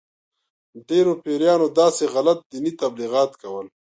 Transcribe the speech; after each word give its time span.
ډېرو 0.87 1.13
پیرانو 1.23 1.67
داسې 1.79 2.03
غلط 2.13 2.39
دیني 2.51 2.71
تبلیغات 2.81 3.31
کول. 3.41 3.67